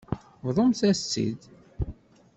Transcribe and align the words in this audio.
Bḍumt-as-tt-id. 0.45 1.41